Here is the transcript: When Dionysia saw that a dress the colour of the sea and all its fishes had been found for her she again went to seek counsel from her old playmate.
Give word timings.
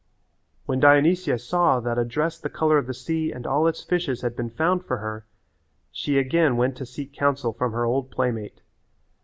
When 0.65 0.79
Dionysia 0.79 1.37
saw 1.37 1.79
that 1.79 1.99
a 1.99 2.03
dress 2.03 2.39
the 2.39 2.49
colour 2.49 2.79
of 2.79 2.87
the 2.87 2.93
sea 2.95 3.31
and 3.31 3.45
all 3.45 3.67
its 3.67 3.83
fishes 3.83 4.21
had 4.23 4.35
been 4.35 4.49
found 4.49 4.83
for 4.83 4.97
her 4.97 5.27
she 5.91 6.17
again 6.17 6.57
went 6.57 6.75
to 6.77 6.87
seek 6.87 7.13
counsel 7.13 7.53
from 7.53 7.71
her 7.73 7.85
old 7.85 8.09
playmate. 8.09 8.61